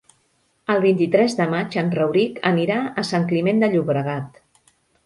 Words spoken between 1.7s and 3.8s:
en Rauric anirà a Sant Climent de